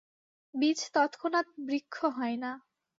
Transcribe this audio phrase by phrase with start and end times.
[0.53, 2.51] বীজ তৎক্ষণাৎ বৃক্ষ হয় না।